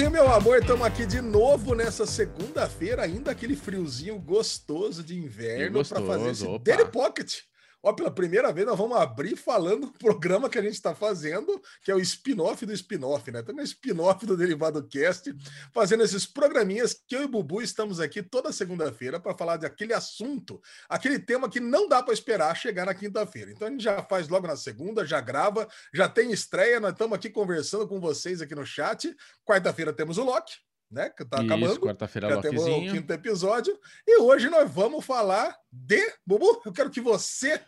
[0.00, 5.84] Leozinho, meu amor, estamos aqui de novo nessa segunda-feira, ainda aquele friozinho gostoso de inverno
[5.84, 6.64] para fazer esse opa.
[6.64, 7.40] Daily Pocket.
[7.82, 11.60] Ó, pela primeira vez nós vamos abrir falando do programa que a gente está fazendo,
[11.82, 13.42] que é o spin-off do spin-off, né?
[13.42, 15.34] Também spin-off do Derivado Cast,
[15.72, 19.64] fazendo esses programinhas que eu e o Bubu estamos aqui toda segunda-feira para falar de
[19.64, 23.50] aquele assunto, aquele tema que não dá para esperar chegar na quinta-feira.
[23.50, 27.16] Então a gente já faz logo na segunda, já grava, já tem estreia, nós estamos
[27.16, 29.14] aqui conversando com vocês aqui no chat.
[29.44, 30.54] Quarta-feira temos o Loki,
[30.90, 31.10] né?
[31.10, 31.80] Que tá Isso, acabando.
[31.80, 33.78] quarta-feira Já temos o quinto episódio.
[34.06, 36.00] E hoje nós vamos falar de.
[36.26, 37.60] Bubu, eu quero que você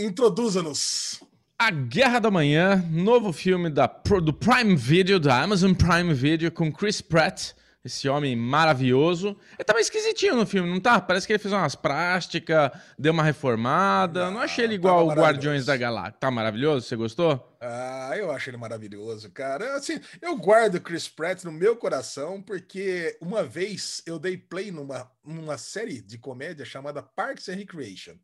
[0.00, 1.20] introduza-nos.
[1.58, 6.72] A Guerra da Manhã, novo filme da, do Prime Video, da Amazon Prime Video, com
[6.72, 7.52] Chris Pratt
[7.84, 9.36] esse homem maravilhoso.
[9.58, 10.98] Ele tá meio esquisitinho no filme, não tá?
[11.00, 14.24] Parece que ele fez umas práticas, deu uma reformada.
[14.24, 16.16] Não, não achei ele igual o Guardiões da Galáxia.
[16.18, 16.86] Tá maravilhoso?
[16.86, 17.56] Você gostou?
[17.60, 19.76] Ah, eu acho ele maravilhoso, cara.
[19.76, 25.10] Assim, eu guardo Chris Pratt no meu coração porque uma vez eu dei play numa,
[25.22, 28.14] numa série de comédia chamada Parks and Recreation.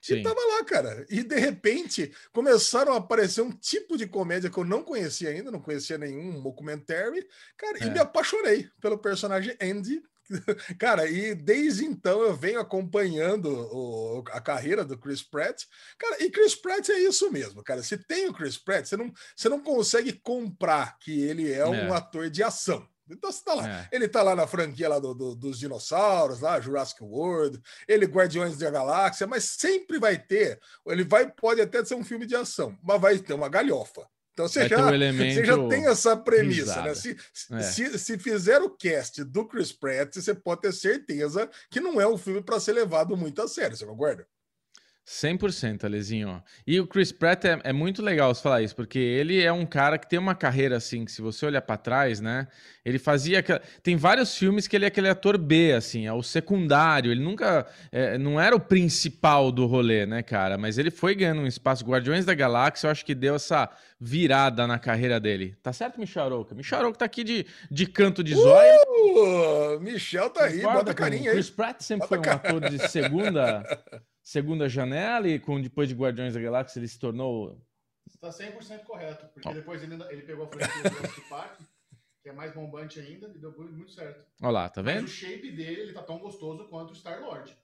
[0.00, 0.16] Sim.
[0.16, 1.06] E tava lá, cara.
[1.08, 5.50] E de repente começaram a aparecer um tipo de comédia que eu não conhecia ainda,
[5.50, 7.86] não conhecia nenhum documentary, cara, é.
[7.86, 10.02] e me apaixonei pelo personagem Andy.
[10.78, 15.64] Cara, e desde então eu venho acompanhando o, a carreira do Chris Pratt.
[15.98, 17.82] Cara, e Chris Pratt é isso mesmo, cara.
[17.82, 21.66] Se tem o Chris Pratt, você não, você não consegue comprar que ele é, é.
[21.66, 22.86] um ator de ação.
[23.10, 23.68] Então você tá lá.
[23.68, 23.88] É.
[23.92, 28.58] Ele tá lá na franquia lá do, do, dos dinossauros, lá, Jurassic World, ele Guardiões
[28.58, 30.60] da Galáxia, mas sempre vai ter.
[30.86, 34.06] Ele vai, pode até ser um filme de ação, mas vai ter uma galhofa.
[34.32, 36.94] Então você, já, um você já tem essa premissa, né?
[36.94, 37.16] Se,
[37.50, 37.60] é.
[37.60, 42.06] se, se fizer o cast do Chris Pratt, você pode ter certeza que não é
[42.06, 44.24] um filme para ser levado muito a sério, você concorda?
[45.08, 46.42] 100%, Alezinho.
[46.66, 49.64] E o Chris Pratt é, é, muito legal você falar isso, porque ele é um
[49.64, 52.46] cara que tem uma carreira assim, que se você olhar para trás, né?
[52.84, 53.42] Ele fazia.
[53.82, 57.10] Tem vários filmes que ele é aquele ator B, assim, é o secundário.
[57.10, 57.66] Ele nunca.
[57.90, 60.58] É, não era o principal do rolê, né, cara?
[60.58, 61.86] Mas ele foi ganhando um espaço.
[61.86, 65.56] Guardiões da Galáxia, eu acho que deu essa virada na carreira dele.
[65.62, 66.54] Tá certo, Micharouca?
[66.54, 68.80] Micharouca tá aqui de, de canto de zóio.
[68.88, 71.36] Uh, Michel tá aí, bota carinha aí.
[71.36, 73.62] Chris Pratt sempre bota foi um ator de segunda.
[74.28, 77.58] segunda janela e com depois de Guardiões da Galáxia ele se tornou.
[78.06, 79.54] Está 100% correto, porque oh.
[79.54, 81.60] depois ele, ele pegou a franquia do Jurassic Park,
[82.22, 84.22] que é mais bombante ainda, e deu muito certo.
[84.42, 85.02] Olha lá, tá vendo?
[85.02, 87.56] Mas o shape dele, ele tá tão gostoso quanto o Star-Lord.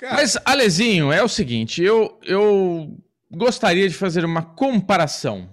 [0.00, 2.96] Mas, Alezinho, é o seguinte, eu, eu
[3.28, 5.52] gostaria de fazer uma comparação.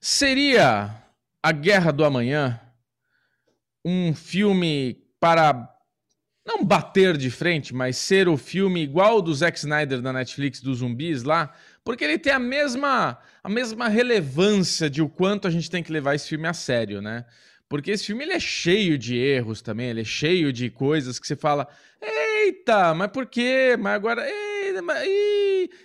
[0.00, 1.00] Seria
[1.40, 2.60] A Guerra do Amanhã
[3.84, 5.72] um filme para
[6.44, 10.78] não bater de frente, mas ser o filme igual do Zack Snyder da Netflix dos
[10.78, 11.54] zumbis lá,
[11.84, 15.92] porque ele tem a mesma a mesma relevância de o quanto a gente tem que
[15.92, 17.24] levar esse filme a sério, né?
[17.68, 21.26] Porque esse filme ele é cheio de erros também, ele é cheio de coisas que
[21.26, 21.66] você fala,
[22.00, 23.76] eita, mas por quê?
[23.78, 25.08] Mas agora, eita, mas...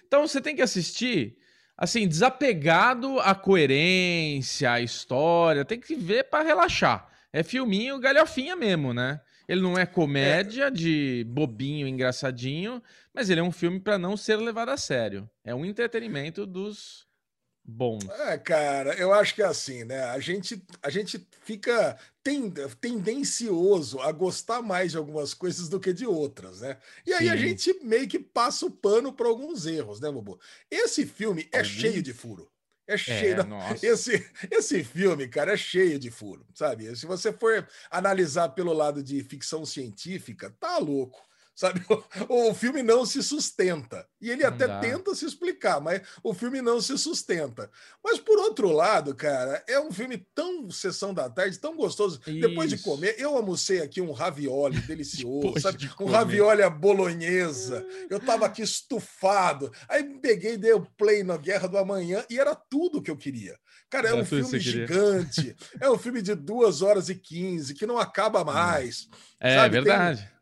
[0.06, 1.38] então você tem que assistir
[1.78, 7.07] assim, desapegado à coerência, à história, tem que ver para relaxar.
[7.31, 9.22] É filminho galhofinha mesmo, né?
[9.47, 10.72] Ele não é comédia é.
[10.72, 15.30] de bobinho, engraçadinho, mas ele é um filme para não ser levado a sério.
[15.44, 17.08] É um entretenimento dos
[17.68, 18.07] bons.
[18.09, 20.03] É, cara, eu acho que é assim, né?
[20.06, 21.97] A gente, a gente fica
[22.80, 26.78] tendencioso a gostar mais de algumas coisas do que de outras, né?
[27.06, 27.30] E aí Sim.
[27.30, 30.40] a gente meio que passa o pano para alguns erros, né, Bobo?
[30.72, 32.50] Esse filme é cheio de furo.
[32.88, 33.36] É cheio.
[33.42, 36.96] É, esse, esse filme, cara, é cheio de furo, sabe?
[36.96, 41.84] Se você for analisar pelo lado de ficção científica, tá louco sabe?
[42.29, 44.07] O, o, filme não se sustenta.
[44.22, 44.79] E ele não até dá.
[44.79, 47.69] tenta se explicar, mas o filme não se sustenta.
[48.03, 52.22] Mas por outro lado, cara, é um filme tão sessão da tarde, tão gostoso.
[52.28, 52.47] Isso.
[52.47, 55.79] Depois de comer, eu almocei aqui um ravioli delicioso, sabe?
[55.79, 57.84] De um ravioli à bolonhesa.
[58.07, 59.72] Eu tava aqui estufado.
[59.89, 63.57] Aí peguei, dei o play na Guerra do Amanhã e era tudo que eu queria.
[63.89, 65.56] Cara, é um filme gigante.
[65.81, 69.07] é um filme de duas horas e quinze que não acaba mais.
[69.39, 69.81] É, sabe?
[69.81, 70.21] verdade.
[70.21, 70.38] Tem,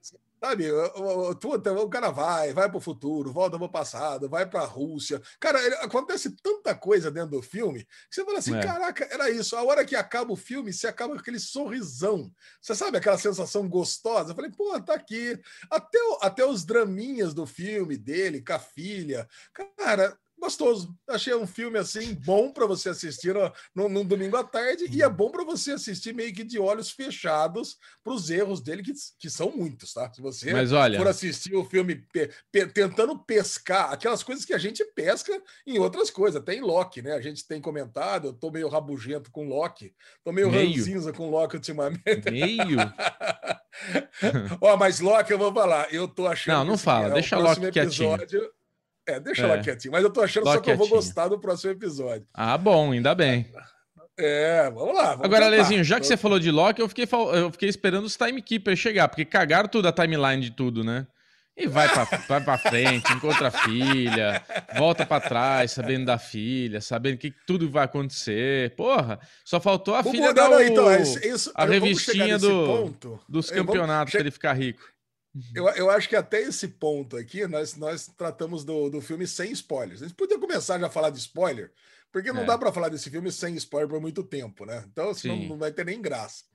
[0.45, 4.45] Sabe, o, o, o, cara vai, vai para o futuro, volta para o passado, vai
[4.45, 5.19] para a Rússia.
[5.39, 8.61] Cara, ele, acontece tanta coisa dentro do filme que você fala assim: é.
[8.61, 9.55] caraca, era isso.
[9.55, 12.31] A hora que acaba o filme, você acaba com aquele sorrisão.
[12.61, 14.31] Você sabe aquela sensação gostosa?
[14.31, 15.35] Eu falei, pô, tá aqui.
[15.67, 19.27] Até, até os draminhas do filme dele, com a filha.
[19.77, 20.95] Cara, gostoso.
[21.07, 23.35] Achei um filme assim bom para você assistir
[23.73, 26.91] no, num domingo à tarde e é bom para você assistir meio que de olhos
[26.91, 30.11] fechados para os erros dele, que, que são muitos, tá?
[30.13, 30.97] Se você Mas olha...
[30.97, 35.79] for assistir o filme pe, pe, tentando pescar aquelas coisas que a gente pesca em
[35.79, 37.13] outras coisas, até em Loki, né?
[37.13, 39.93] A gente tem comentado, eu tô meio rabugento com Loki,
[40.23, 40.69] tô meio, meio.
[40.69, 42.31] ranzinza com Loki ultimamente.
[42.31, 42.77] Meio?
[44.61, 46.55] Ó, mas Loki, eu vou falar, eu tô achando.
[46.57, 48.64] Não, não fala, é, deixa Loki episódio, quietinho.
[49.07, 49.45] É, deixa é.
[49.45, 49.91] ela quietinha.
[49.91, 52.25] Mas eu tô achando só que eu vou gostar do próximo episódio.
[52.33, 53.51] Ah, bom, ainda bem.
[54.17, 55.11] É, vamos lá.
[55.11, 58.15] Vamos Agora, Lezinho, já que você falou de Loki, eu fiquei, eu fiquei esperando os
[58.15, 61.05] timekeepers chegar, porque cagaram tudo a timeline de tudo, né?
[61.57, 64.43] E vai pra, vai pra frente, encontra a filha,
[64.77, 68.75] volta para trás, sabendo da filha, sabendo que tudo vai acontecer.
[68.75, 73.19] Porra, só faltou a Vou filha dar o, então, isso, a revistinha do, ponto.
[73.27, 74.81] dos campeonatos para ele ficar rico.
[75.53, 79.51] Eu, eu acho que até esse ponto aqui, nós, nós tratamos do, do filme sem
[79.51, 80.01] spoilers.
[80.01, 81.73] A gente podia começar já a falar de spoiler,
[82.11, 82.45] porque não é.
[82.45, 84.85] dá para falar desse filme sem spoiler por muito tempo, né?
[84.89, 86.45] Então, senão não vai ter nem graça.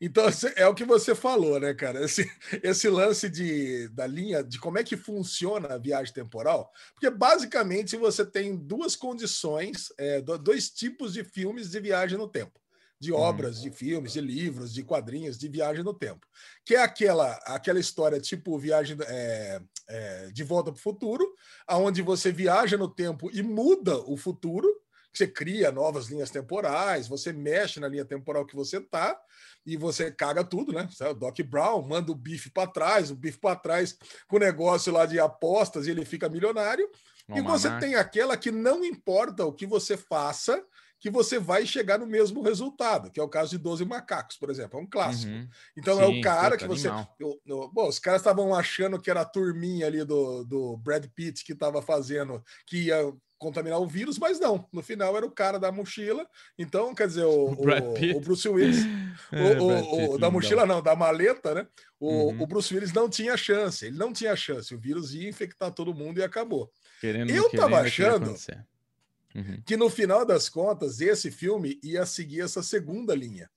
[0.00, 0.24] Então,
[0.56, 2.04] é o que você falou, né, cara?
[2.04, 2.28] Esse,
[2.62, 7.96] esse lance de, da linha, de como é que funciona a viagem temporal, porque basicamente
[7.96, 12.63] você tem duas condições, é, dois tipos de filmes de viagem no tempo
[13.04, 13.18] de uhum.
[13.18, 16.26] obras, de filmes, de livros, de quadrinhos, de viagem no tempo.
[16.64, 21.34] Que é aquela, aquela história tipo viagem é, é, de volta para o futuro,
[21.66, 24.68] aonde você viaja no tempo e muda o futuro,
[25.12, 29.16] você cria novas linhas temporais, você mexe na linha temporal que você tá
[29.64, 30.88] e você caga tudo, né?
[31.08, 33.96] O Doc Brown manda o bife para trás, o bife para trás
[34.26, 36.90] com o negócio lá de apostas e ele fica milionário.
[37.28, 40.62] e você tem aquela que não importa o que você faça,
[41.04, 44.48] que você vai chegar no mesmo resultado, que é o caso de 12 macacos, por
[44.48, 45.30] exemplo, é um clássico.
[45.30, 45.46] Uhum.
[45.76, 46.88] Então Sim, é o cara que você.
[47.20, 51.04] Eu, eu, bom, os caras estavam achando que era a turminha ali do, do Brad
[51.14, 54.66] Pitt que estava fazendo, que ia contaminar o vírus, mas não.
[54.72, 56.26] No final era o cara da mochila.
[56.58, 58.78] Então, quer dizer, o, o, o Bruce Willis,
[59.30, 61.66] é, o, da mochila não, da maleta, né?
[62.00, 62.42] O, uhum.
[62.44, 63.84] o Bruce Willis não tinha chance.
[63.84, 64.74] Ele não tinha chance.
[64.74, 66.72] O vírus ia infectar todo mundo e acabou.
[66.98, 68.34] Querendo, eu estava achando
[69.34, 69.62] Uhum.
[69.66, 73.50] Que no final das contas, esse filme ia seguir essa segunda linha.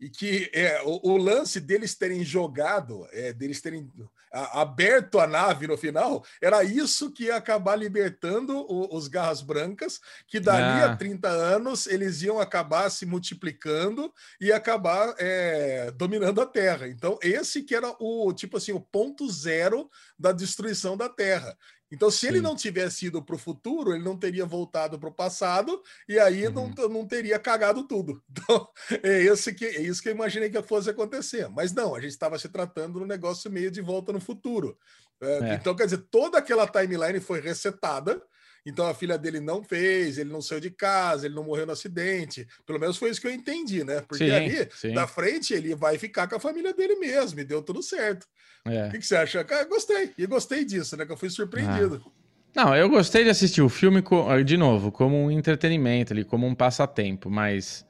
[0.00, 3.90] E que é, o, o lance deles terem jogado, é, deles terem
[4.32, 9.42] a, aberto a nave no final, era isso que ia acabar libertando o, os Garras
[9.42, 10.92] Brancas, que dali ah.
[10.92, 16.88] a 30 anos eles iam acabar se multiplicando e acabar é, dominando a Terra.
[16.88, 21.56] Então, esse que era o tipo assim, o ponto zero da destruição da Terra.
[21.90, 22.28] Então, se Sim.
[22.28, 26.18] ele não tivesse ido para o futuro, ele não teria voltado para o passado e
[26.18, 26.72] aí uhum.
[26.76, 28.22] não, não teria cagado tudo.
[28.50, 28.68] Então,
[29.02, 31.48] é, esse que, é isso que eu imaginei que fosse acontecer.
[31.48, 34.76] Mas não, a gente estava se tratando no negócio meio de volta no futuro.
[35.20, 35.54] É, é.
[35.54, 38.20] Então, quer dizer, toda aquela timeline foi resetada
[38.64, 41.72] então a filha dele não fez, ele não saiu de casa, ele não morreu no
[41.72, 42.46] acidente.
[42.66, 44.02] Pelo menos foi isso que eu entendi, né?
[44.02, 44.92] Porque sim, ali, sim.
[44.92, 48.26] na frente, ele vai ficar com a família dele mesmo, e deu tudo certo.
[48.64, 48.88] É.
[48.88, 49.42] O que, que, você acha?
[49.44, 51.06] Cara, gostei, e gostei disso, né?
[51.06, 52.02] Que eu fui surpreendido.
[52.06, 52.20] Ah.
[52.54, 54.02] Não, eu gostei de assistir o filme,
[54.44, 57.86] de novo, como um entretenimento ali, como um passatempo, mas.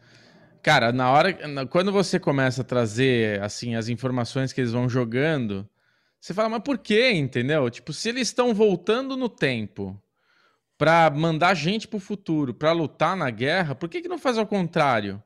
[0.62, 1.32] Cara, na hora.
[1.66, 5.66] Quando você começa a trazer, assim, as informações que eles vão jogando,
[6.20, 7.70] você fala, mas por quê, entendeu?
[7.70, 9.98] Tipo, se eles estão voltando no tempo
[10.80, 14.38] para mandar gente para o futuro, para lutar na guerra, por que, que não faz
[14.38, 15.22] ao contrário?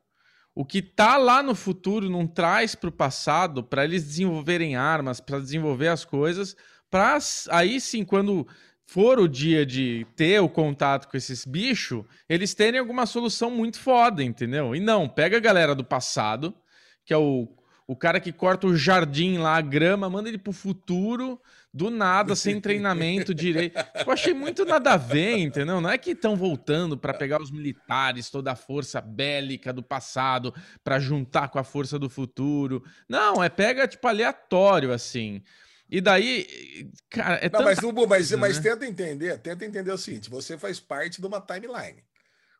[0.52, 5.20] O que tá lá no futuro não traz para o passado para eles desenvolverem armas,
[5.20, 6.56] para desenvolver as coisas,
[6.90, 7.18] para
[7.52, 8.44] aí sim, quando
[8.84, 13.78] for o dia de ter o contato com esses bichos, eles terem alguma solução muito
[13.78, 14.74] foda, entendeu?
[14.74, 16.52] E não, pega a galera do passado,
[17.04, 17.46] que é o,
[17.86, 21.40] o cara que corta o jardim lá, a grama, manda ele pro futuro,
[21.72, 23.78] do nada, sem treinamento direito.
[24.06, 25.80] Eu achei muito nada a ver, entendeu?
[25.80, 30.54] Não é que estão voltando para pegar os militares, toda a força bélica do passado,
[30.82, 32.82] para juntar com a força do futuro.
[33.08, 35.42] Não, é pega, tipo, aleatório, assim.
[35.90, 38.62] E daí, cara, é Não, mas, Lubu, mas, coisa, mas né?
[38.62, 42.02] tenta entender, tenta entender o seguinte: você faz parte de uma timeline.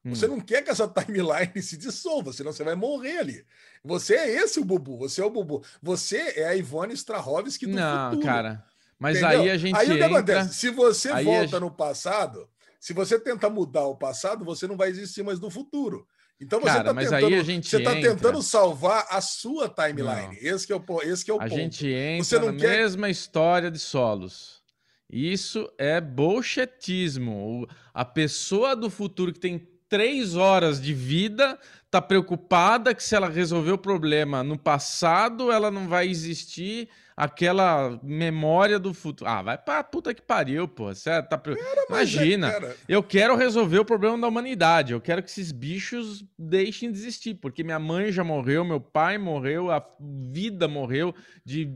[0.04, 0.30] Você hum.
[0.30, 3.46] não quer que essa timeline se dissolva, senão você vai morrer ali.
[3.82, 5.64] Você é esse o Bubu, você é o Bubu.
[5.82, 8.26] Você é a Ivone Strahovski do não, futuro.
[8.26, 8.64] Não, cara.
[8.98, 9.40] Mas Entendeu?
[9.40, 9.76] aí a gente.
[9.76, 10.06] Aí o que entra...
[10.06, 10.54] acontece?
[10.54, 11.60] Se você aí volta gente...
[11.60, 16.06] no passado, se você tenta mudar o passado, você não vai existir mais no futuro.
[16.40, 20.36] Então você está tentando, você tá tentando salvar a sua timeline.
[20.40, 21.54] Esse é o, esse é o a ponto.
[21.54, 22.78] gente entra você não na quer...
[22.78, 24.62] mesma história de solos.
[25.10, 27.66] Isso é bolchetismo.
[27.92, 29.58] A pessoa do futuro que tem
[29.88, 31.58] três horas de vida,
[31.90, 37.98] tá preocupada que se ela resolver o problema no passado, ela não vai existir aquela
[38.02, 39.30] memória do futuro.
[39.30, 40.92] Ah, vai pra puta que pariu, pô.
[40.92, 41.38] Você tá...
[41.38, 44.92] Cara, é, Imagina, é, eu quero resolver o problema da humanidade.
[44.92, 49.16] Eu quero que esses bichos deixem de existir, porque minha mãe já morreu, meu pai
[49.16, 51.14] morreu, a vida morreu
[51.44, 51.72] de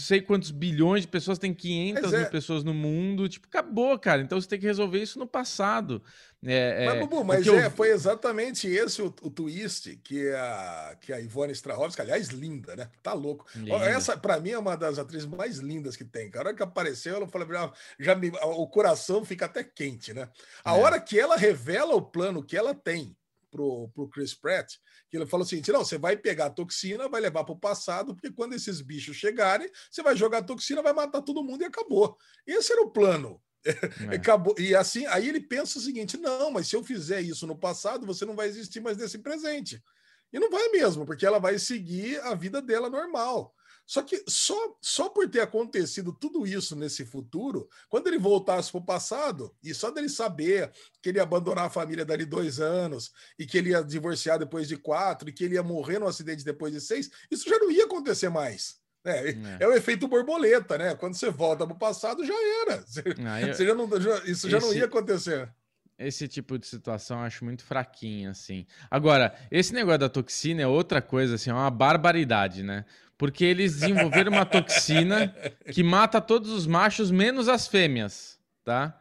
[0.00, 2.18] sei quantos bilhões de pessoas, tem 500 é.
[2.18, 3.28] mil pessoas no mundo.
[3.28, 4.22] Tipo, acabou, cara.
[4.22, 6.02] Então você tem que resolver isso no passado.
[6.44, 7.70] É, mas, é, Bubu, mas é, eu...
[7.70, 12.90] foi exatamente esse o, o, twist que a, que a Ivone Strahovski, aliás, linda, né?
[13.02, 13.46] Tá louco.
[13.54, 13.76] Linda.
[13.76, 16.30] Essa, para mim, é uma das atrizes mais lindas que tem.
[16.34, 20.28] A hora que apareceu, ela falou, já me, o coração fica até quente, né?
[20.64, 20.80] A é.
[20.80, 23.16] hora que ela revela o plano que ela tem
[23.54, 24.74] pro, pro Chris Pratt,
[25.08, 28.12] que ele falou assim: não, você vai pegar a toxina, vai levar para o passado,
[28.14, 31.66] porque quando esses bichos chegarem, você vai jogar a toxina, vai matar todo mundo e
[31.66, 32.18] acabou.
[32.44, 33.40] Esse era o plano.
[34.10, 34.16] É.
[34.16, 34.54] Acabou.
[34.58, 38.06] E assim, aí ele pensa o seguinte: não, mas se eu fizer isso no passado,
[38.06, 39.82] você não vai existir mais nesse presente.
[40.30, 43.54] E não vai mesmo, porque ela vai seguir a vida dela normal.
[43.86, 48.80] Só que só, só por ter acontecido tudo isso nesse futuro, quando ele voltasse para
[48.80, 50.72] o passado, e só dele saber
[51.02, 54.68] que ele ia abandonar a família dali dois anos, e que ele ia divorciar depois
[54.68, 57.70] de quatro, e que ele ia morrer no acidente depois de seis, isso já não
[57.70, 58.82] ia acontecer mais.
[59.04, 59.36] É, é.
[59.60, 60.94] é, o efeito borboleta, né?
[60.94, 62.80] Quando você volta para o passado, já era.
[62.80, 65.52] Você, ah, eu, você já não, já, isso já esse, não ia acontecer.
[65.98, 68.66] Esse tipo de situação eu acho muito fraquinho, assim.
[68.90, 72.86] Agora, esse negócio da toxina é outra coisa, assim, é uma barbaridade, né?
[73.16, 75.34] Porque eles desenvolveram uma toxina
[75.72, 78.98] que mata todos os machos, menos as fêmeas, tá?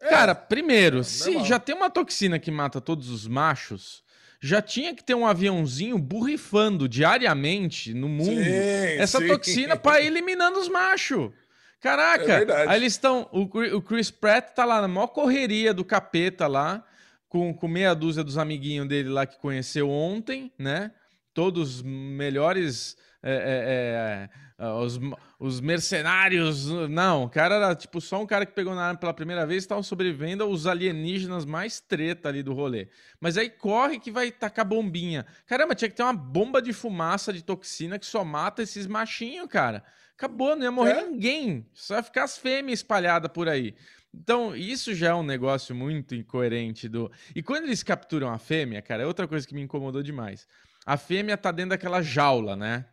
[0.00, 4.02] É, Cara, primeiro, é, se já tem uma toxina que mata todos os machos,
[4.40, 9.28] já tinha que ter um aviãozinho burrifando diariamente no mundo sim, essa sim.
[9.28, 11.30] toxina para eliminando os machos.
[11.78, 13.28] Caraca, é aí eles estão.
[13.32, 13.42] O,
[13.76, 16.84] o, Chris Pratt tá lá na maior correria do capeta lá,
[17.28, 20.90] com, com meia dúzia dos amiguinhos dele lá que conheceu ontem, né?
[21.32, 24.98] Todos melhores é, é, é, os,
[25.38, 26.66] os mercenários.
[26.88, 29.62] Não, o cara era tipo só um cara que pegou na arma pela primeira vez
[29.62, 32.88] e estavam sobrevivendo aos alienígenas mais treta ali do rolê.
[33.20, 35.26] Mas aí corre que vai tacar bombinha.
[35.46, 39.48] Caramba, tinha que ter uma bomba de fumaça de toxina que só mata esses machinhos,
[39.48, 39.82] cara.
[40.16, 41.06] Acabou, não ia morrer é?
[41.06, 41.66] ninguém.
[41.72, 43.74] Só ia ficar as fêmeas espalhadas por aí.
[44.12, 47.10] Então, isso já é um negócio muito incoerente do.
[47.34, 50.46] E quando eles capturam a fêmea, cara, é outra coisa que me incomodou demais.
[50.84, 52.84] A fêmea tá dentro daquela jaula, né?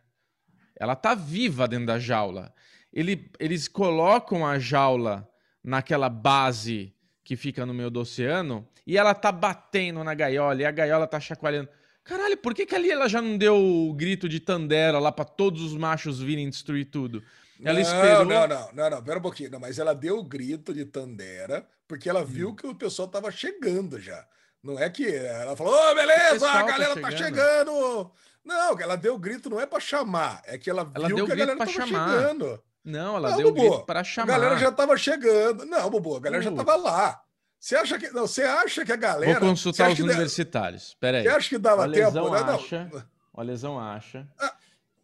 [0.78, 2.52] Ela tá viva dentro da jaula.
[2.92, 5.28] Ele, eles colocam a jaula
[5.62, 10.64] naquela base que fica no meio do oceano e ela tá batendo na gaiola e
[10.64, 11.68] a gaiola tá chacoalhando.
[12.02, 15.26] Caralho, por que, que ali ela já não deu o grito de Tandera lá para
[15.26, 17.22] todos os machos virem destruir tudo?
[17.62, 18.24] Ela não, esperou.
[18.24, 19.50] Não, não, não, não, pera um pouquinho.
[19.50, 22.54] Não, mas ela deu o grito de Tandera porque ela viu hum.
[22.54, 24.26] que o pessoal tava chegando já.
[24.62, 27.10] Não é que ela falou, ô, oh, beleza, a galera tá chegando.
[27.10, 28.12] tá chegando.
[28.48, 31.32] Não, ela deu o grito não é para chamar, é que ela, ela viu que
[31.32, 32.08] a galera tava chamar.
[32.08, 32.62] chegando.
[32.82, 34.34] Não, ela não, deu o grito para chamar.
[34.34, 35.66] A galera já tava chegando.
[35.66, 36.44] Não, Bobo, a galera uh.
[36.44, 37.20] já tava lá.
[37.60, 38.26] Você acha que não?
[38.26, 39.38] Você acha que a galera?
[39.38, 40.88] Vou consultar os universitários.
[40.88, 41.24] Espera aí.
[41.24, 42.30] Você acha que dava o tempo?
[42.30, 42.40] Né?
[42.40, 43.02] Acha, não.
[43.34, 44.54] O Lesão acha ah,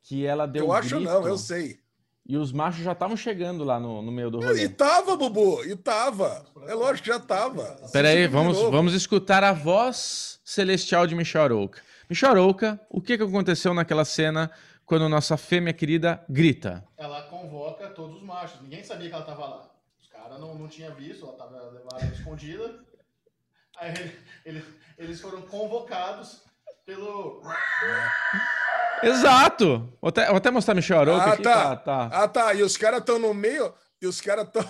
[0.03, 0.65] que ela deu.
[0.65, 1.79] Eu acho grito, não, eu sei.
[2.27, 4.65] E os machos já estavam chegando lá no, no meio do rolê.
[4.65, 6.47] E tava, Bubu, e tava.
[6.67, 7.79] É lógico que já tava.
[7.85, 11.83] Espera aí, vamos, vamos escutar a voz celestial de Michel Arouca.
[12.09, 14.51] Micharouca, o que, que aconteceu naquela cena
[14.85, 16.87] quando nossa fêmea querida grita?
[16.97, 18.61] Ela convoca todos os machos.
[18.61, 19.71] Ninguém sabia que ela estava lá.
[20.01, 22.85] Os caras não, não tinham visto, ela estava levada escondida.
[23.79, 23.93] Aí
[24.45, 24.65] eles,
[24.99, 26.43] eles foram convocados
[26.85, 27.43] pelo.
[29.03, 29.93] Exato!
[30.01, 31.43] Vou até, vou até mostrar Michel Arouca ah, aqui.
[31.43, 31.77] Tá.
[31.77, 32.11] tá, tá.
[32.13, 32.55] Ah, tá.
[32.55, 33.75] E os caras estão no meio.
[34.01, 34.65] E os caras estão.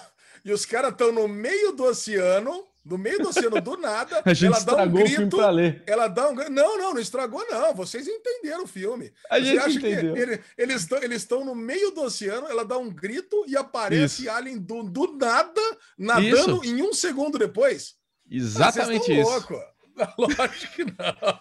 [0.44, 4.34] E os caras estão no meio do oceano no meio do oceano, do nada, a
[4.34, 5.40] gente ela dá um grito.
[5.86, 7.74] Ela dá um Não, não, não estragou, não.
[7.74, 9.12] Vocês entenderam o filme.
[9.30, 10.16] A Você gente entendeu.
[10.16, 14.30] Ele, eles estão no meio do oceano, ela dá um grito e aparece isso.
[14.30, 15.60] Alien do, do nada,
[15.96, 16.74] nadando isso.
[16.74, 17.94] em um segundo depois.
[18.30, 19.30] Exatamente isso.
[19.30, 19.74] Louco.
[20.18, 20.94] Lógico que não.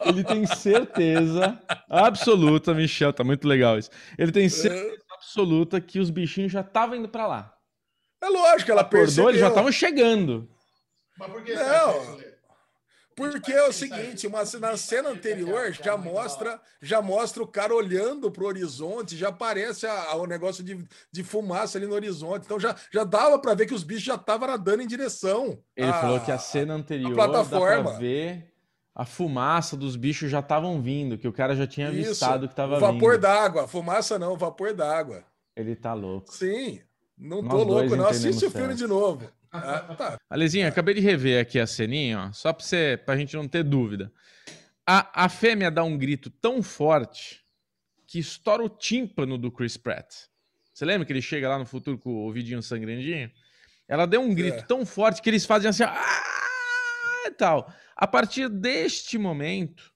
[0.06, 1.60] Ele tem certeza
[1.90, 3.90] absoluta, Michel, tá muito legal isso.
[4.18, 5.16] Ele tem certeza é.
[5.16, 7.54] absoluta que os bichinhos já estavam indo para lá.
[8.22, 9.30] É lógico, ela Acordou, percebeu.
[9.30, 10.48] eles já estavam chegando.
[11.18, 12.34] Mas por que não?
[13.16, 18.32] Porque é o seguinte, uma, na cena anterior já mostra, já mostra o cara olhando
[18.32, 22.46] para o horizonte, já aparece a, a, o negócio de, de fumaça ali no horizonte.
[22.46, 25.60] Então já, já dava para ver que os bichos já estavam nadando em direção.
[25.76, 27.84] Ele a, falou que a cena anterior a plataforma.
[27.84, 28.52] dá pra ver
[28.96, 32.54] a fumaça dos bichos já estavam vindo, que o cara já tinha Isso, avistado que
[32.54, 32.94] estava vindo.
[32.94, 35.24] Vapor d'água, fumaça não, vapor d'água.
[35.56, 36.34] Ele tá louco.
[36.34, 36.80] Sim,
[37.18, 38.08] não Nós tô louco, não.
[38.08, 39.30] Assiste o filme de novo.
[39.54, 40.18] Ah, tá.
[40.30, 43.64] Alezinho, acabei de rever aqui a ceninha, ó, só pra, você, pra gente não ter
[43.64, 44.12] dúvida.
[44.86, 47.46] A, a fêmea dá um grito tão forte
[48.08, 50.14] que estoura o tímpano do Chris Pratt.
[50.74, 53.32] Você lembra que ele chega lá no futuro com o ouvidinho sangrandinho?
[53.88, 54.62] Ela deu um grito é.
[54.64, 56.24] tão forte que eles fazem assim, ah!
[57.26, 57.72] e tal.
[57.96, 59.94] A partir deste momento,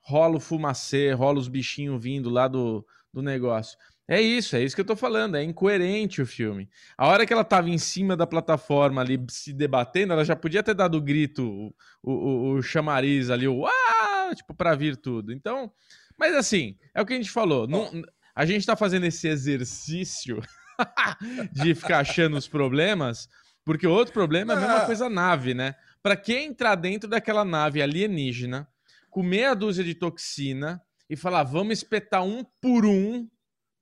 [0.00, 3.78] rola o fumacê, rola os bichinhos vindo lá do, do negócio.
[4.06, 6.68] É isso, é isso que eu tô falando, é incoerente o filme.
[6.96, 10.62] A hora que ela tava em cima da plataforma ali se debatendo, ela já podia
[10.62, 15.32] ter dado o grito, o, o, o chamariz ali, o ah, tipo, pra vir tudo.
[15.32, 15.72] Então,
[16.18, 17.90] mas assim, é o que a gente falou, não,
[18.34, 20.42] a gente tá fazendo esse exercício
[21.52, 23.26] de ficar achando os problemas,
[23.64, 25.74] porque o outro problema é a mesma coisa nave, né?
[26.02, 28.68] Para quem entrar dentro daquela nave alienígena,
[29.08, 33.26] com meia dúzia de toxina e falar, vamos espetar um por um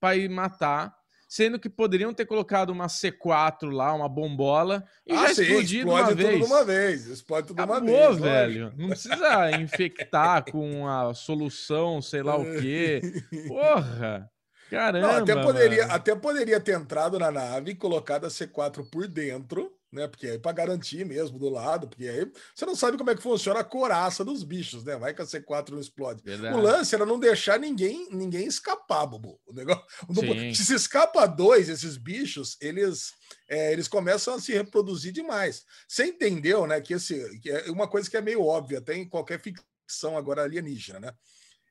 [0.03, 0.93] para ir matar,
[1.29, 5.91] sendo que poderiam ter colocado uma C4 lá, uma bombola, e ah, já sim, explodido
[5.91, 6.39] explode uma tudo vez.
[6.39, 7.07] de uma vez.
[7.07, 8.19] Explode tudo Acabou, uma vez.
[8.19, 8.65] velho.
[8.65, 8.83] Lógico.
[8.83, 13.01] Não precisa infectar com a solução, sei lá o quê.
[13.47, 14.29] Porra!
[14.69, 15.07] Caramba!
[15.07, 19.71] Não, até, poderia, até poderia ter entrado na nave e colocado a C4 por dentro
[19.93, 20.09] né?
[20.09, 23.23] Porque aí para garantir mesmo do lado, porque aí você não sabe como é que
[23.23, 24.97] funciona a coraça dos bichos, né?
[24.97, 26.23] Vai que a C4 não explode.
[26.25, 26.57] Verdade.
[26.57, 29.39] O lance era não deixar ninguém ninguém escapar, Bubu.
[29.47, 29.85] O negócio,
[30.55, 33.13] se se escapa dois esses bichos, eles
[33.49, 35.65] é, eles começam a se reproduzir demais.
[35.87, 36.81] Você entendeu, né?
[36.81, 40.43] Que esse que é uma coisa que é meio óbvia, até em qualquer ficção agora
[40.43, 41.13] alienígena, né?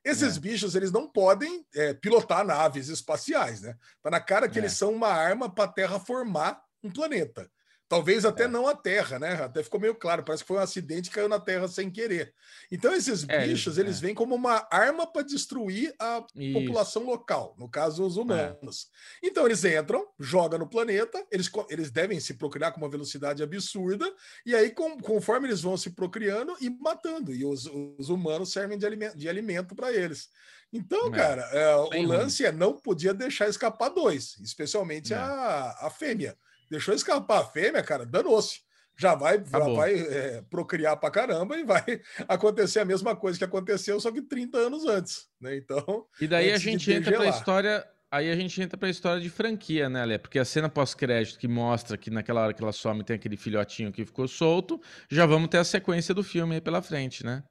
[0.04, 0.40] Esses é.
[0.40, 3.76] bichos, eles não podem é, pilotar naves espaciais, né?
[4.02, 4.62] Tá na cara que é.
[4.62, 7.48] eles são uma arma para terraformar um planeta.
[7.92, 8.48] Talvez até é.
[8.48, 9.34] não a Terra, né?
[9.34, 12.32] Até ficou meio claro, parece que foi um acidente e caiu na Terra sem querer.
[12.70, 14.00] Então, esses é, bichos, eles é.
[14.00, 16.58] vêm como uma arma para destruir a Isso.
[16.58, 18.88] população local, no caso, os humanos.
[19.22, 19.26] É.
[19.26, 24.10] Então, eles entram, jogam no planeta, eles, eles devem se procriar com uma velocidade absurda,
[24.46, 27.66] e aí, com, conforme eles vão se procriando e matando, e os,
[27.98, 30.30] os humanos servem de alimento, de alimento para eles.
[30.72, 31.10] Então, é.
[31.10, 36.34] cara, o lance é não podia deixar escapar dois, especialmente a, a fêmea.
[36.72, 38.60] Deixou escapar a fêmea, cara, danou-se.
[38.96, 41.84] Já vai, já vai é, procriar pra caramba e vai
[42.26, 45.54] acontecer a mesma coisa que aconteceu, só que 30 anos antes, né?
[45.54, 46.06] Então.
[46.18, 47.86] E daí a gente entra pra história.
[48.10, 50.16] Aí a gente entra pra história de franquia, né, Lé?
[50.16, 53.92] Porque a cena pós-crédito que mostra que naquela hora que ela some tem aquele filhotinho
[53.92, 57.42] que ficou solto, já vamos ter a sequência do filme aí pela frente, né?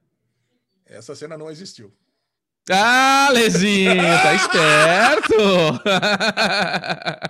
[0.84, 1.94] Essa cena não existiu.
[2.68, 5.34] Ah, Lezinho, tá esperto!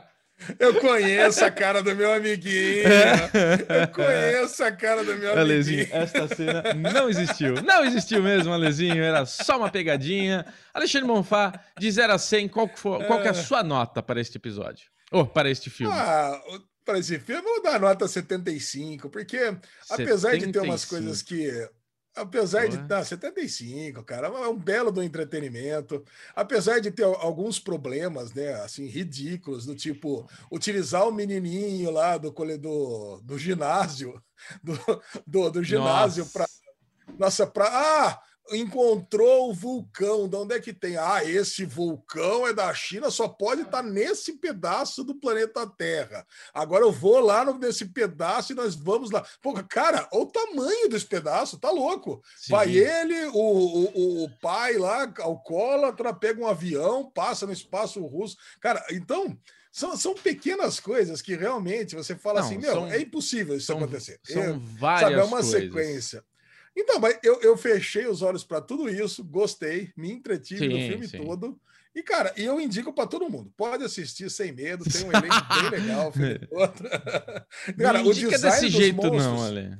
[0.59, 2.83] Eu conheço a cara do meu amiguinho.
[3.69, 6.03] Eu conheço a cara do meu Alezinho, amiguinho.
[6.03, 7.55] esta cena não existiu.
[7.63, 9.03] Não existiu mesmo, Alezinho.
[9.03, 10.45] Era só uma pegadinha.
[10.73, 14.37] Alexandre Monfá, de 0 a 100, qual, for, qual é a sua nota para este
[14.37, 14.87] episódio?
[15.11, 15.93] Ou oh, para este filme?
[15.95, 16.41] Ah,
[16.85, 19.63] para esse filme eu vou dar nota 75, porque 75.
[19.91, 21.69] apesar de ter umas coisas que
[22.15, 22.77] Apesar de.
[22.77, 26.05] Não, 75, cara, é um belo do entretenimento.
[26.37, 32.31] Apesar de ter alguns problemas, né, assim, ridículos, do tipo, utilizar o menininho lá do,
[32.31, 34.23] do, do ginásio,
[34.63, 34.79] do,
[35.27, 36.47] do, do ginásio para.
[37.19, 37.69] Nossa, para.
[37.69, 38.21] Ah!
[38.51, 40.29] Encontrou o vulcão.
[40.29, 40.97] De onde é que tem?
[40.97, 46.27] Ah, esse vulcão é da China, só pode estar tá nesse pedaço do planeta Terra.
[46.53, 49.25] Agora eu vou lá nesse pedaço e nós vamos lá.
[49.41, 52.23] Pô, cara, olha o tamanho desse pedaço, tá louco.
[52.37, 52.53] Sim.
[52.53, 58.37] Vai ele, o, o, o pai lá, alcoólatra, pega um avião, passa no espaço russo.
[58.61, 59.37] Cara, então.
[59.75, 63.69] São, são pequenas coisas que realmente você fala Não, assim, meu, são, é impossível isso
[63.69, 64.21] são, acontecer.
[64.23, 65.51] São eu, várias sabe, é uma coisas.
[65.51, 66.25] sequência.
[66.77, 70.79] Então, mas eu, eu fechei os olhos para tudo isso, gostei, me entretive sim, no
[70.79, 71.25] filme sim.
[71.25, 71.61] todo.
[71.95, 73.53] E, cara, eu indico para todo mundo.
[73.57, 76.13] Pode assistir sem medo, tem um elenco bem legal.
[77.79, 79.79] cara, não o design desse dos jeito, monstros, não, Ale.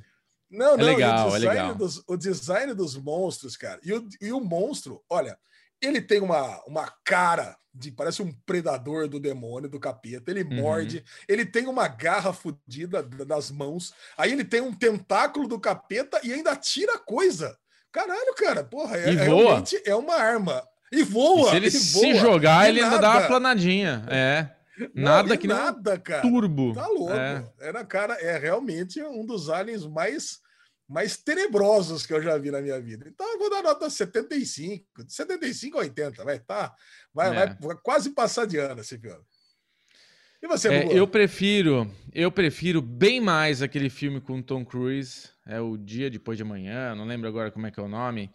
[0.49, 1.75] Não, é não, é legal, o, design é legal.
[1.75, 3.79] Dos, o design dos monstros, cara.
[3.83, 5.37] E o, e o monstro, olha,
[5.85, 10.29] ele tem uma, uma cara de parece um predador do demônio, do capeta.
[10.29, 10.61] Ele uhum.
[10.61, 13.93] morde, ele tem uma garra fodida nas mãos.
[14.17, 17.57] Aí ele tem um tentáculo do capeta e ainda tira coisa.
[17.91, 20.63] Caralho, cara, porra, é, realmente é uma arma.
[20.91, 21.47] E voa.
[21.47, 24.05] E se ele se jogar, ele ainda dá uma planadinha.
[24.09, 24.49] É.
[24.93, 26.21] Nada não, que nada, cara.
[26.21, 26.73] turbo.
[26.73, 27.13] Tá louco.
[27.13, 27.43] É.
[27.59, 30.39] é cara, é realmente um dos aliens mais
[30.87, 33.07] mais tenebrosos que eu já vi na minha vida.
[33.07, 36.73] Então eu vou dar nota 75, 75 a 80, vai tá,
[37.13, 37.57] vai, é.
[37.59, 39.23] vai quase passar de ano esse filme.
[40.41, 45.61] E você, é, Eu prefiro, eu prefiro bem mais aquele filme com Tom Cruise, é
[45.61, 48.29] o Dia Depois de Amanhã, não lembro agora como é que é o nome,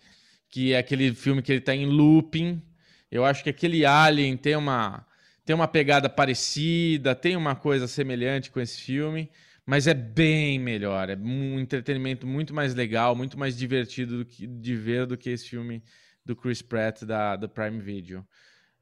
[0.48, 2.62] que é aquele filme que ele tá em looping.
[3.10, 5.06] Eu acho que aquele Alien tem uma
[5.44, 9.30] tem uma pegada parecida, tem uma coisa semelhante com esse filme
[9.68, 14.46] Mas é bem melhor, é um entretenimento muito mais legal, muito mais divertido do que,
[14.46, 15.84] de ver do que esse filme
[16.24, 18.26] do Chris Pratt da, do Prime Video.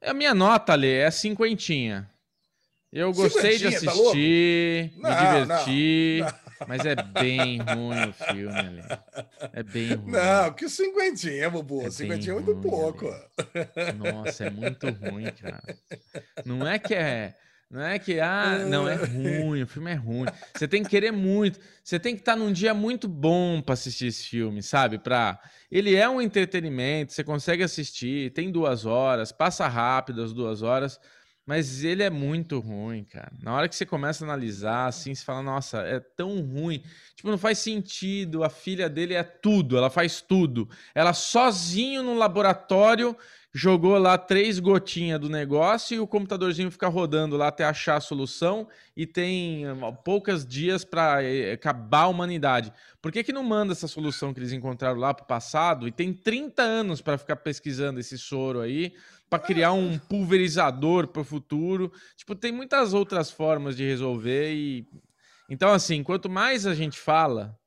[0.01, 2.09] A minha nota, Lê, é cinquentinha.
[2.89, 6.67] Eu gostei de tá assistir, tá me diverti, não, não.
[6.69, 8.81] mas é bem ruim o filme ali.
[9.51, 10.11] É bem ruim.
[10.13, 11.85] Não, que cinquentinha, Bubu.
[11.85, 13.09] É cinquentinha é muito pouco.
[13.09, 13.91] Ali.
[13.97, 15.61] Nossa, é muito ruim, cara.
[16.45, 17.35] Não é que é
[17.69, 20.25] não é que, ah, não, é ruim, o filme é ruim.
[20.55, 21.59] Você tem que querer muito.
[21.83, 24.97] Você tem que estar num dia muito bom para assistir esse filme, sabe?
[24.97, 25.37] Pra...
[25.69, 30.97] Ele é um entretenimento, você consegue assistir, tem duas horas, passa rápido as duas horas,
[31.45, 33.31] mas ele é muito ruim, cara.
[33.41, 36.81] Na hora que você começa a analisar, assim, você fala, nossa, é tão ruim.
[37.15, 38.43] Tipo, não faz sentido.
[38.45, 40.69] A filha dele é tudo, ela faz tudo.
[40.95, 43.15] Ela sozinho no laboratório
[43.53, 48.01] jogou lá três gotinhas do negócio e o computadorzinho fica rodando lá até achar a
[48.01, 49.63] solução e tem
[50.03, 52.71] poucos dias para eh, acabar a humanidade.
[53.01, 55.91] Por que, que não manda essa solução que eles encontraram lá para o passado e
[55.91, 58.93] tem 30 anos para ficar pesquisando esse soro aí,
[59.29, 61.91] para criar um pulverizador para o futuro?
[62.15, 64.87] Tipo, tem muitas outras formas de resolver e
[65.49, 67.57] então assim, quanto mais a gente fala,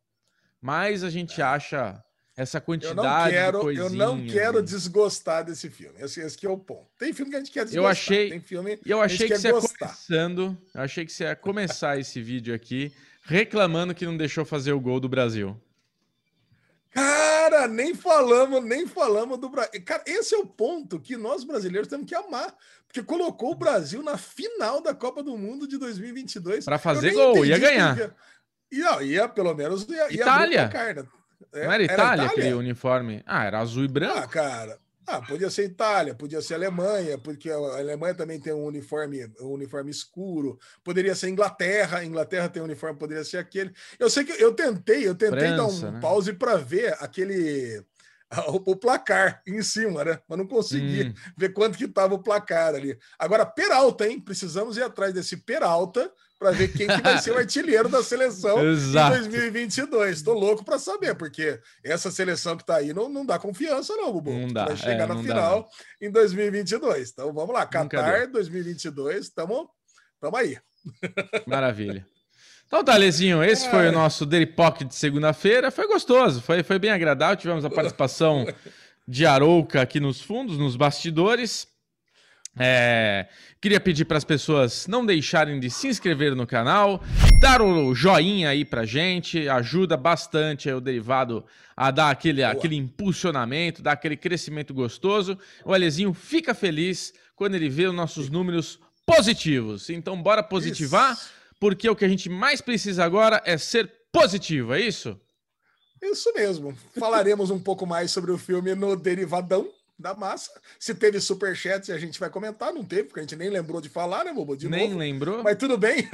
[0.60, 2.02] mais a gente acha
[2.40, 5.94] essa quantidade eu não quero, Eu não quero desgostar desse filme.
[6.00, 6.87] Esse, esse é o ponto.
[6.98, 7.85] Tem filme que a gente quer desgostar.
[7.85, 11.24] Eu achei, tem filme eu achei que, que você ia começando, eu achei que você
[11.24, 15.55] ia começar esse vídeo aqui reclamando que não deixou fazer o gol do Brasil.
[16.90, 19.85] Cara, nem falamos, nem falamos do Brasil.
[19.85, 24.03] Cara, esse é o ponto que nós brasileiros temos que amar, porque colocou o Brasil
[24.03, 28.16] na final da Copa do Mundo de 2022 para fazer gol, ia ganhar.
[28.72, 30.70] Ia, ia, pelo menos ia, Itália.
[30.72, 31.19] Ia é,
[31.53, 33.22] não era Itália, era Itália, aquele uniforme?
[33.26, 34.18] Ah, era azul e branco.
[34.18, 34.79] Ah, cara.
[35.07, 39.48] Ah, podia ser Itália, podia ser Alemanha, porque a Alemanha também tem um uniforme, um
[39.48, 40.57] uniforme escuro.
[40.85, 43.72] Poderia ser Inglaterra, a Inglaterra tem um uniforme, poderia ser aquele.
[43.98, 46.00] Eu sei que eu tentei, eu tentei França, dar um né?
[46.00, 47.83] pause para ver aquele
[48.48, 50.20] o, placar em cima, né?
[50.28, 51.14] Mas não consegui hum.
[51.36, 52.96] ver quanto que tava o placar ali.
[53.18, 54.20] Agora Peralta, hein?
[54.20, 58.64] Precisamos ir atrás desse Peralta para ver quem que vai ser o artilheiro da seleção
[58.66, 59.16] Exato.
[59.16, 60.16] em 2022.
[60.16, 64.12] Estou louco para saber, porque essa seleção que está aí não, não dá confiança, não,
[64.12, 64.32] Bubu.
[64.32, 64.66] Não dá.
[64.66, 66.06] Vai chegar é, na final dá.
[66.06, 67.10] em 2022.
[67.10, 69.66] Então vamos lá, Qatar 2022, estamos
[70.34, 70.56] aí.
[71.46, 72.06] Maravilha.
[72.70, 73.70] Então, Talezinho, esse é.
[73.72, 75.72] foi o nosso Daily Pocket de segunda-feira.
[75.72, 77.35] Foi gostoso, foi, foi bem agradável.
[77.35, 78.46] Tivemos a participação
[79.09, 81.66] de Arouca aqui nos fundos, nos bastidores.
[82.56, 83.26] É,
[83.61, 87.02] queria pedir para as pessoas não deixarem de se inscrever no canal,
[87.40, 91.44] dar o joinha aí para gente, ajuda bastante o derivado
[91.76, 95.37] a dar aquele, aquele impulsionamento, dar aquele crescimento gostoso.
[95.64, 99.90] O Alezinho fica feliz quando ele vê os nossos números positivos.
[99.90, 101.39] Então, bora positivar, isso.
[101.61, 105.20] Porque o que a gente mais precisa agora é ser positivo, é isso?
[106.03, 106.75] Isso mesmo.
[106.99, 110.51] Falaremos um pouco mais sobre o filme no Derivadão da massa.
[110.79, 112.73] Se teve superchat, a gente vai comentar.
[112.73, 114.57] Não teve, porque a gente nem lembrou de falar, né, Bobo?
[114.57, 114.99] De nem novo.
[114.99, 115.42] lembrou.
[115.42, 116.09] Mas tudo bem.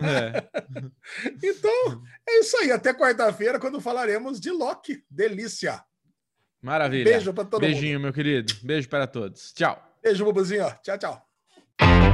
[0.00, 0.48] É.
[1.42, 2.72] então, é isso aí.
[2.72, 5.04] Até quarta-feira, quando falaremos de Loki.
[5.10, 5.84] Delícia.
[6.62, 7.04] Maravilha.
[7.04, 8.04] Beijo para todo Beijinho, mundo.
[8.04, 8.54] meu querido.
[8.62, 9.52] Beijo para todos.
[9.52, 9.78] Tchau.
[10.02, 10.74] Beijo, Bobozinho.
[10.82, 12.13] Tchau, tchau.